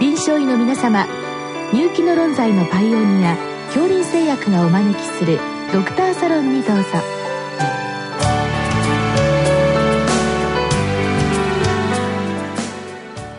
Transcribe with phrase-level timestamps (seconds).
[0.00, 1.06] 臨床医の皆様
[1.74, 5.38] 入気の論剤のパイオニア恐林製薬がお招きする
[5.74, 6.84] ドクターサロンにどうぞ。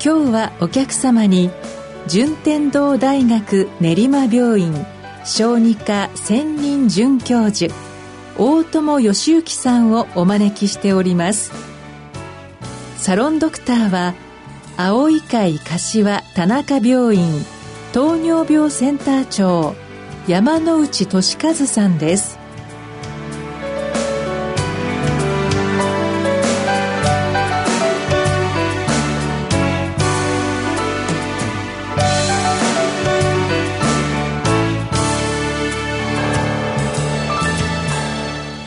[0.03, 1.49] 今日はお客様に
[2.08, 4.85] 順天堂大学練馬病院
[5.25, 7.73] 小児科専任准教授
[8.37, 11.51] 大友義之さんをお招きしております。
[12.97, 14.13] サロンドクターは
[14.78, 17.45] 青い会柏田中病院
[17.94, 19.76] 糖尿病センター長
[20.28, 22.41] 山内俊和さんです。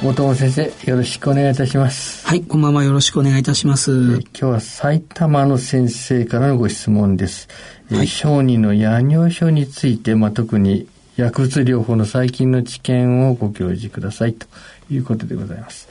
[0.06, 2.26] 大友先生、よろしくお願いいたします。
[2.26, 2.84] はい、こんばんは。
[2.84, 4.18] よろしくお願いいたします。
[4.18, 7.48] 今日は埼玉の先生からのご質問です。
[7.90, 14.46] はい、小児の夜尿症について、まあ、特に薬物療法の最近の知見をご教示くださいと
[14.90, 15.88] いうことでございます。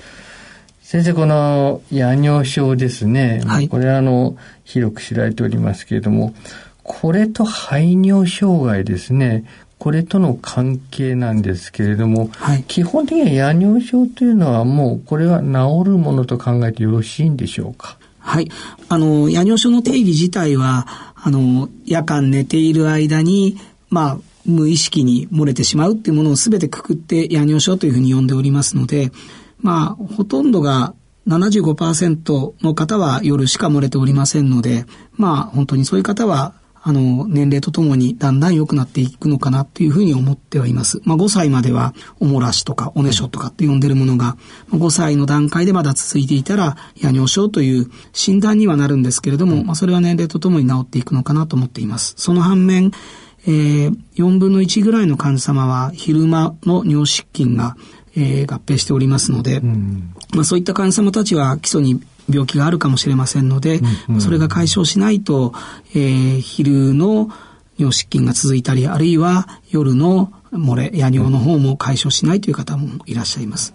[0.83, 3.41] 先生、この夜尿症ですね。
[3.47, 6.35] はい、これはあの、広く知られておりますけれども、
[6.83, 9.45] これと排尿障害ですね。
[9.83, 17.97] これとの関係なんですけれども、はい、基本的には夜尿症というのはもうこれは治るものと考えてよろしいんでしょうか？
[18.17, 18.49] はい。
[18.87, 23.57] あの、夜尿症の定義自体は、あの、夜間寝ている間に、
[23.89, 29.11] まあ、無意識に漏れてしまうっていうものを全てくくって夜尿症というふうに呼んでおりますので、
[29.59, 30.93] まあ、ほとんどが
[31.27, 34.85] 75%の方は夜しか漏れておりませんので、
[35.17, 36.53] まあ、本当にそういう方は
[36.85, 40.99] あの、年齢とともにだんだん良くなっていくのかなっていうふうに思ってはいます。
[41.05, 44.35] まあ、5歳まではおもらしとかおねしょとかって呼んでるものが、
[44.71, 52.15] 5歳の段階でまだ続いていたら、夜尿症という診断にはなるんですけれども、まあ、それは年齢とともに治っていくのかなと思っています。
[52.17, 52.91] その反面、
[53.45, 57.77] えー、4分の1ぐらいの患者様は昼間の尿失禁が、
[58.15, 65.53] えー、合併しておりますので、うん、まあ、そういった患者様たちは基礎に病気があるかもしれませんので、うんうん、それが解消しないと、
[65.93, 67.29] えー、昼の
[67.77, 73.73] 尿失禁が続いたり、あるいは夜の漏れ、夜尿の方も解消しないという方もいらっしゃいます。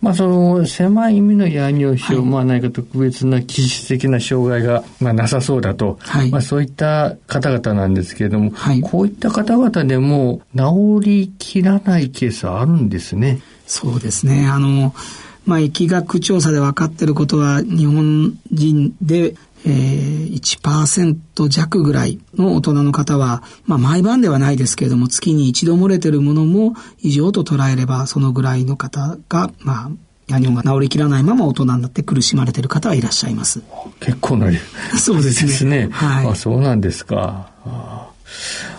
[0.00, 13.40] まあ、その狭い意味の夜尿症、はい、まあ何か特別な気質的な障害が、まあ、なさそうだと、はい、まあ、そういった方々なんですけれども、はい、こういった方々でも治りきらないケースはあるんですね。
[13.66, 14.46] そうですね。
[14.46, 14.94] あの、
[15.48, 29.90] まあ、疫学調査で分かっていることは、日本人で、えー、1%弱ぐらいの大人の方は、まあ、毎晩ではないですけれども、月に一度漏れてるものも異常と捉えれば、そのぐらいの方が、まあ、
[30.26, 33.62] 夜尿が治りきらないまま大人になって苦しまれている方はいらっしゃいます。
[34.00, 34.50] 結構な
[34.98, 35.88] そうですね。
[35.90, 36.26] はい。
[36.26, 37.50] あ、そうなんですか。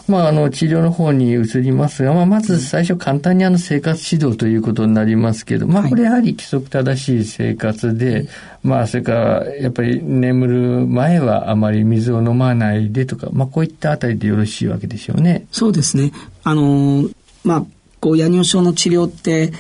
[0.08, 8.28] まあ、あの、治療の方に移りますが、まあ、まず最初簡単にあの、生活指導ということになりますけど、まあ、これやはり規則正しい生活で、
[8.64, 15.46] まあ、それから、やっぱり眠る前はあまり水を飲まないでとか、まあ、こういったあたりでよろしいわけでしょうね。
[15.52, 16.12] そうですね。
[16.44, 17.10] あの、
[17.44, 17.66] まあ、
[18.00, 19.52] こう、夜尿症の治療って、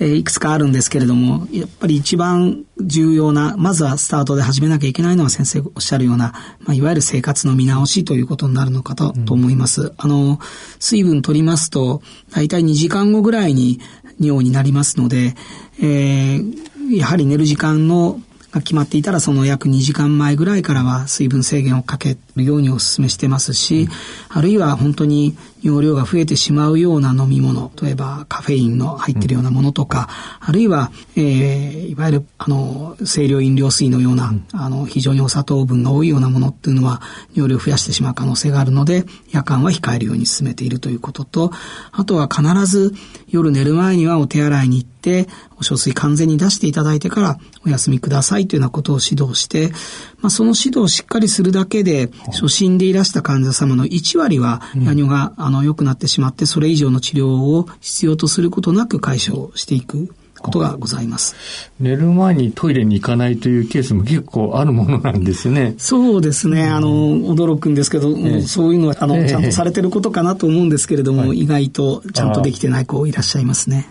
[0.00, 9.92] えー、いくつかあるんですけれども、やっぱり一番重要な、まずはスタートで始めなきゃいけないのは先生おっしゃるような、まあ、いわゆる生活の見直しということになるのかとうん、と思います。
[9.96, 10.40] あの、
[10.80, 13.80] 水分取りますと、大体2時間後ぐらいに
[14.20, 15.34] 尿になりますので、
[15.80, 18.20] えー、やはり寝る時間の
[18.54, 23.88] が決まっていたらその約2時間前ぐらいからは水分制限をかけるようにお勧めしてますし、うん、
[24.28, 30.08] あるいは本当に容量が増えてしまうような飲み物、例えばカフェインの入ってるようなものとか、
[30.42, 37.00] うん、あるいは、えー、いわゆる、あの、清涼飲料水のような、うん、あの、非常にお砂糖分が多いようなものっていうのは、
[37.32, 41.50] 容量を増やしてしまう可能性があるので、夜間は控えるように進めているということと、
[41.92, 42.92] あとは必ず
[43.28, 44.93] 夜寝る前にはお手洗いに行って、
[45.58, 49.70] お小水完全に出していただいてからお休みくださいというようなことを指導して、
[50.20, 60.14] まあ、その指導をしっかりするだけで、初診でいらした患者様の1割は、夜尿が、あの、良くなってしまって、それ以上の治療を必要とすることなく解消していく。
[60.44, 61.34] ことがございます。
[61.80, 65.74] 寝る前にトイレに行かないというケースも結構あるものなんですね。
[65.78, 66.68] そうですね。
[66.68, 73.88] あの、驚くんですけど、えそういうのは、あの、ちゃんとされてることかなと思うんですけれども、意外とちゃんとできてない子いらっしゃいますね。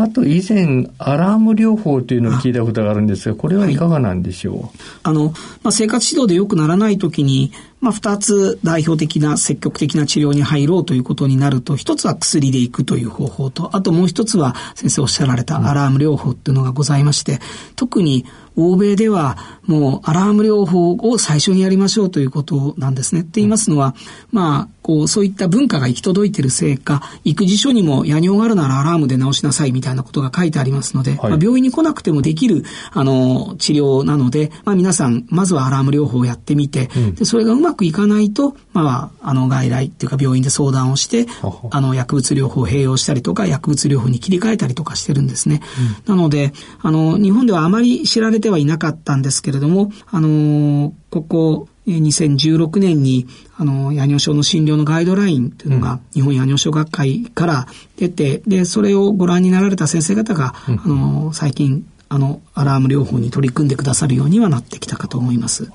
[0.00, 4.70] あと以前、アラーム療法というのを聞いたことがあるんですが、これはいかがなんでしょう、はい、
[5.02, 17.40] あの、まあ、生活指導で良くならないときに、まあ、二つ代表的な積極的な治療に入ろうということになると、一つは薬でいくという方法と、あともう一つは先生おっしゃられたアラーム療法っていうのがございまして、
[17.76, 18.24] 特に
[18.58, 23.20] 欧米ではもうアラーム療法を最初にやりましょうということなんですね。
[23.20, 23.94] って言いますのは、
[24.32, 41.26] まあ、こう、そういった文化が行き届いているせいか、育児書にも夜尿があるならアラームで治しなさいみたいなことが書いてありますので、はい、まあ、病院に来なくてもできる、あの、治療なので、まあ皆さん、まずはアラーム療法をやってみて、うん、でそれがうまくいかないと、まあ、あの、外来っていうか病院で相談をして、
[41.70, 45.60] あの、薬物療法を併用したりとか、薬物療法に切り替えたりとかしてるんですね。
[46.08, 46.52] うん、なので、
[46.82, 53.26] あの、日本ではあまり知られてはいなかったんですけれども、あの、ここ、2016年に、
[53.56, 57.66] あの、夜尿症の診療のガイドラインというのが、日本夜尿症学会から
[57.96, 65.70] 出て、で、それをご覧になられた先生方が、うん、あの、最近、あの、アラーム療法に取り組んでくださるようにはなってきたかと思います。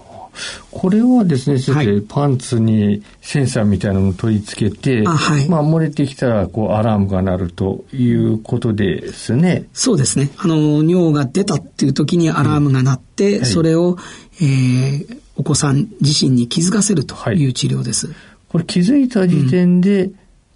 [0.72, 9.66] これはですね、先生、はい、パンツにセンサーみたいなのを取り付けて、あはい、まあ、漏れてきたら、こう、アラームが鳴るということですね。
[9.74, 10.30] そうですね。
[10.38, 13.98] あの、尿が出たっていう時にアラームが鳴って、うんはい、それを、
[14.42, 18.10] えー、お子さん自身に気づかせるという治療です。
[18.50, 20.16] これ気づいた時点で、うん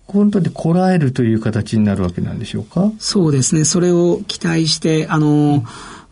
[0.09, 2.93] 本当にこらえるという形になるわけなんでしょうか？
[2.97, 3.65] そうですね。
[3.65, 5.63] それを期待して、あの、うん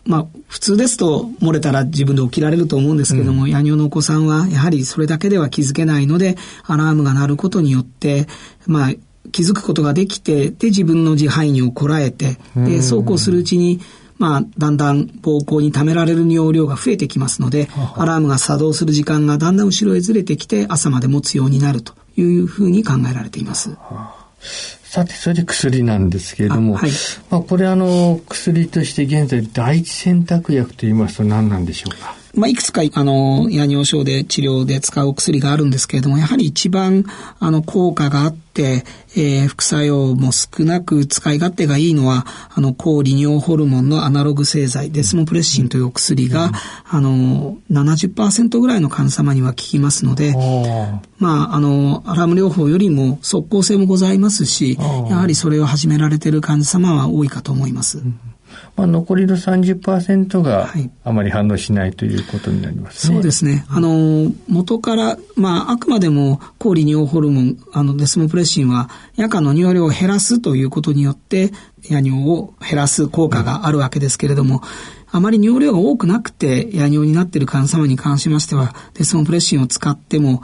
[0.06, 8.28] まあ、普通ですと漏れたら自分で起きられると思うんですけども、うん、夜尿のお子さんはやはりそれだけでは気づけないので、アラームが鳴ることによって、
[8.68, 8.94] まあ、
[9.31, 13.81] 気づくことができて、で、自分の自排尿をこらえて、で、そうこうするうちに、
[14.18, 23.72] まあ、だんだん膀胱に溜められる尿量が増えてきますので、アラームが作動する時間がだんだん後ろへずれてきて、朝まで持つようになるというふうに考えられています。
[25.00, 26.89] はあさて、それで薬なんですけれども、はい、
[27.30, 32.15] まあ、これあの、薬として現在第一選択薬と言いますと何なんでしょうか？
[32.36, 37.06] まあ、いくつか、あの、夜尿症で治療で使うお薬があるんですけれども、やはり一番、
[37.40, 38.84] あの、効果があって、
[39.16, 46.52] えー、副作用も少なく使い勝手がいいのは、あの、抗利尿ホルモンのアナログ製剤、デスモプレッシンというお薬が、うん、
[46.90, 50.34] あの、70%ぐらいの患者様には効きますので、
[51.18, 54.78] まあ、あの、アラーム療法よりも即効性もございますし、
[55.10, 58.00] やはりそれを始められている患者様は多いかと思います。
[58.00, 58.35] うん
[58.75, 60.69] まあ、残りの30%が
[61.06, 63.16] あまり反応しないということになりますね。
[63.16, 63.66] そうですね。
[63.69, 74.62] あの、元から、まあ、あくまでも抗利尿ホルモン、あの、デスモプレシンは夜間の尿量を減らすということによって、夜尿を減らす効果があるわけですけれども、
[75.10, 80.44] あまり尿量が多くなくて夜尿になっている患者様に関しましては、デスモプレシンを使っても、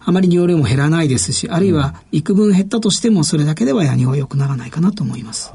[0.00, 5.52] あまり尿量も減らないですし、あるいは幾分減ったとしても、それだけでは夜尿は良くならないかなと思います。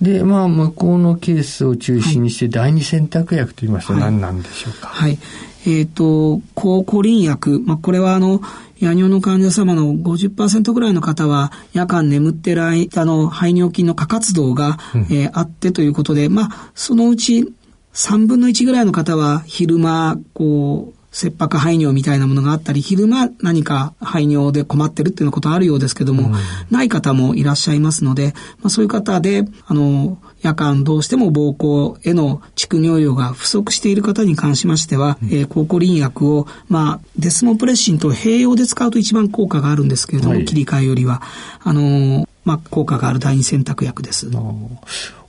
[0.00, 4.88] で、まあ、向こうのケースを中心にして、第二選択薬と言いますと何なんでしょうか？
[4.88, 5.10] はい。
[5.10, 5.18] はい、
[5.66, 7.60] えっ、ー、と、抗コリン薬。
[7.60, 8.40] まあ、これはあの、
[8.78, 17.52] 夜尿の患者様の50%ぐらいの方は夜間眠ってる間の排尿筋の過活動が、うん、えー、あってということで、まあ、そのうち
[17.92, 26.34] 3分の1ぐらいの方は昼間、こう、切迫排尿みたいなものがあったり、昼間何か排尿で困ってるっていうことあるようですけども、うん、
[26.70, 41.22] ない方もいらっしゃいますので、まあ、そういう方で、あの、夜間どうしても膀胱への蓄尿量が不足している方に関しましては、うん、えー、抗コリン薬を、まあ、デスモプレッシンと併用で使うと一番効果があるんですけれども、はい、切り替えよりは、
[41.64, 44.30] あのまあ、効果がある第二選択薬です。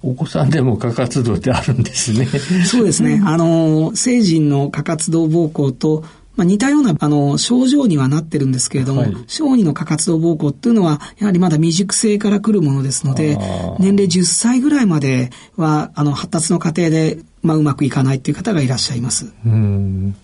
[0.02, 2.26] お子さんでも過活動ってあるんですね。
[2.66, 3.22] そうですね。
[3.26, 6.06] あの、成人の過活動膀胱と、
[6.38, 13.38] まあ、似たような、あの、症状にはなってるんですけれども、はい、小児の過活動膀胱っていうのは、やはりまだ未熟性から来るものですので、
[13.80, 19.34] 年齢10歳ぐらいまでは、あの、発達の過程で、まあ、うまくいかないっていう方がいらっしゃいます。
[19.46, 20.16] うん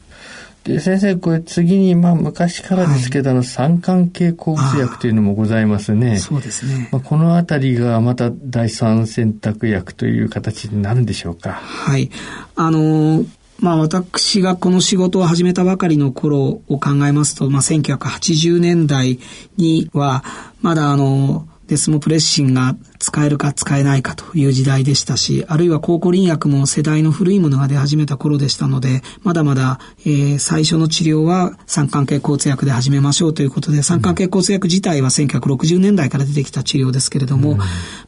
[0.66, 6.18] で、先生、これ次に、まあ、昔からですけど、はい、三関係抗うつ薬というのもございますね。
[6.18, 6.90] そうですね。
[6.92, 11.54] まあ、このあたりがまた第三選択薬という形になるんでしょうか。
[11.54, 12.10] はい。
[12.56, 19.20] あのーまあ私がこの仕事を始めたばかりの頃を考えますと、まあ1980年代
[19.56, 20.26] には、
[20.62, 37.58] まだあの、デスモプレッシンが使えるか使えないかという時代でしたし、あるいは抗コリン薬も世代の古いものが出始めた頃でしたので、まだまだ、えー、最初の治療は三関係交通薬で始めましょうということで、三関係交通薬自体は1960年代から出てきた治療ですけれども、うん、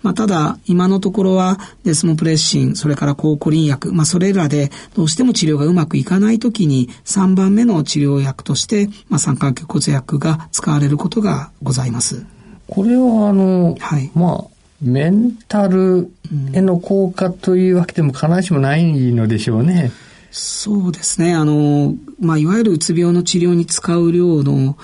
[0.02, 12.37] まあ、ただ、今のところはデスモプレッシン、それから抗コリン薬、まあ、それらでどうしても治療がうまくいかないときに3番目の治療薬として、まあ、三関係交通薬が使われることがございます。
[12.70, 16.12] これはあの、はい、まあ、メンタル
[16.54, 19.92] への効果というわけでも必ずしもないのでしょうね。
[20.32, 21.34] そうですね。
[21.34, 24.78] あの、まあ、いわゆるうつ病の治療に使う量の、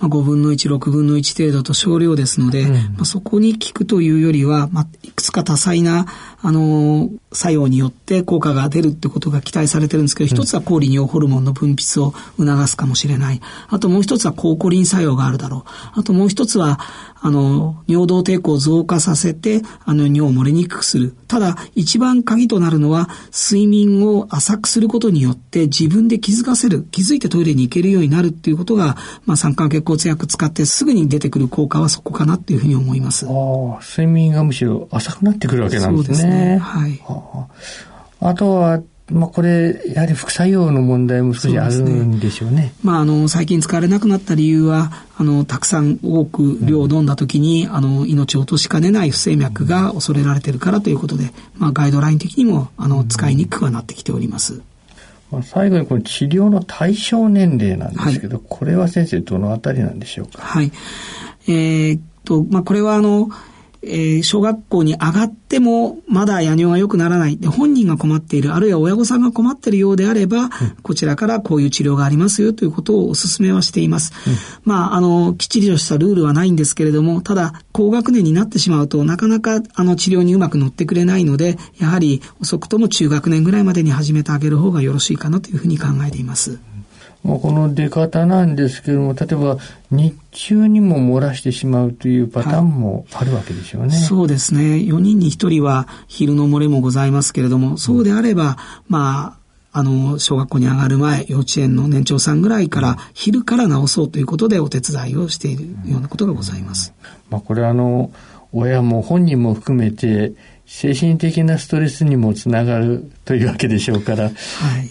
[0.00, 6.06] まあ、5分の1、6分の1程度と少量ですので、うん、まあ、そこに効くというよりは、まあ、いくつか多彩な、
[6.42, 13.40] あのー、作用によって効果が出るってことが期待されてるんですけど、一つは抗利尿ホルモンの分泌を促すかもしれない。
[13.68, 16.00] あともう一つは抗コリン作用があるだろう。
[16.00, 16.80] あともう一つは、
[17.22, 21.14] あの、尿道抵抗を増加させて、あの、尿を漏れにくくする。
[21.28, 33.26] ただ、一番鍵となるのは、睡眠を浅くすることによって自分で気づかせる、気づいてトイレに行けるようになるっていうことが、まあ、酸化血骨薬使ってすぐに出てくる効果はそこかなっていうふうに思います。
[33.26, 33.32] ああ、
[33.82, 36.16] 睡眠がむしろ浅くなってくるわけなんですね。
[36.16, 36.58] そうですね。
[36.58, 37.00] はい。
[38.20, 38.80] あとは、
[39.10, 42.54] まあ、これ、やはり副作用の問題も少しあるんでしょうね。
[42.54, 54.62] うねまあ、あの、最近使われなくなった理由は、あの、たくさん多く量を飲んだ時に、うん、あの、命を落としかねない不整脈が恐れられているからということで、まあ、ガイドライン的にも、あの、使いにくくはなってきております。
[55.30, 60.42] まあ、最後にこの治療の対象年齢なんですけど、はい、これは先生どのあたりなんでしょうか？
[60.42, 60.72] はい。
[61.46, 63.28] えー、っと、まあ、これはあの、
[63.82, 67.38] えー、小学校に上がってもまだ夜尿が良くならない。
[67.38, 70.50] で、本人が困っている、あるいは親御さんが困っているようであれば、うん、
[70.82, 74.12] こちらからこういう治療がありますよということをお勧めはしています。
[74.26, 74.34] うん、
[74.64, 86.58] まあ、あの、きっちりとしたルールはないんですけれども、ただ、高学年になってしまうとなかなかあの治療にうまく乗ってくれないので、やはり遅くとも中学年ぐらいまでに始めてあげる方がよろしいかなというふうに考えています。
[87.22, 89.58] まあ、この出方なんですけれども、例えば
[89.90, 93.88] 日中にも漏らしてしまうというパターンもあるわけでしょうね。
[93.88, 94.76] はい、そうですね。
[94.76, 98.56] 4人に1人は昼の漏れもございますけれども、そうであれば、
[98.88, 99.40] まあ、
[99.72, 106.92] あの、小学校に上がる前、幼稚園の年長さんぐらいから、昼から治そうということでお手伝いをしているようなことがございます。
[107.28, 108.10] まあ、これあの、
[108.52, 110.32] 親も本人も含めて、
[110.72, 114.32] 精神的なストレスにもつながるというわけでしょうから、はい、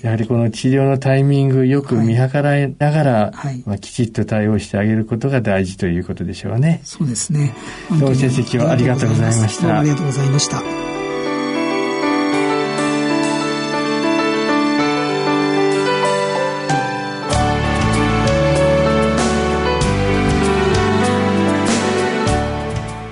[0.04, 6.82] やはりこの治療のタイミングよく見計らいながら、はい、まあ、きちっと対応してあげることが大事ということでしょうね。
[6.84, 7.54] そうですね。
[7.92, 9.80] どうも先生今日はありがとうございました。
[9.80, 10.62] ありがとうございました。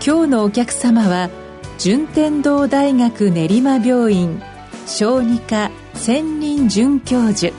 [0.05, 1.46] 今日のお客様は
[1.77, 4.41] 順天堂大学練馬病院
[4.87, 7.53] 小児科専任准教授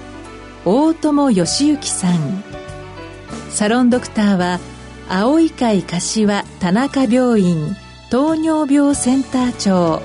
[0.64, 2.42] 大友義行さん。
[3.50, 4.58] サロンドクターは
[5.08, 7.76] 青い会柏田中病院
[8.10, 10.02] 糖尿病センター長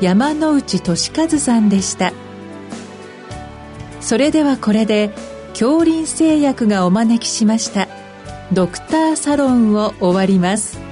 [0.00, 2.12] 山内俊和さんでした。
[4.00, 5.10] それではこれで
[5.52, 7.86] 恐林製薬がお招きしました
[8.52, 10.91] ドクターサロンを終わります。